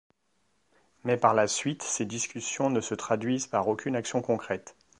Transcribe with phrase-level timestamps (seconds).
[1.03, 4.75] Mais par la suite ces discussions ne se traduisent par aucune action concrète.